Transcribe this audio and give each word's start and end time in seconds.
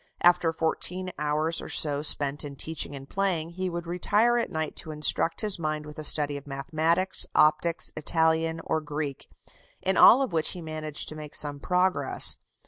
After 0.23 0.51
fourteen 0.51 1.11
hours 1.19 1.61
or 1.61 1.69
so 1.69 2.01
spent 2.01 2.43
in 2.43 2.55
teaching 2.55 2.95
and 2.95 3.07
playing, 3.07 3.51
he 3.51 3.69
would 3.69 3.85
retire 3.85 4.35
at 4.39 4.49
night 4.49 4.75
to 4.77 4.89
instruct 4.89 5.41
his 5.41 5.59
mind 5.59 5.85
with 5.85 5.99
a 5.99 6.03
study 6.03 6.37
of 6.37 6.47
mathematics, 6.47 7.27
optics, 7.35 7.91
Italian, 7.95 8.61
or 8.65 8.81
Greek, 8.81 9.29
in 9.79 9.97
all 9.97 10.23
of 10.23 10.33
which 10.33 10.53
he 10.53 10.61
managed 10.63 11.07
to 11.09 11.15
make 11.15 11.35
some 11.35 11.59
progress. 11.59 12.37